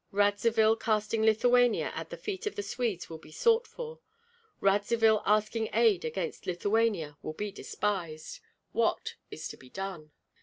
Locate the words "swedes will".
2.63-3.19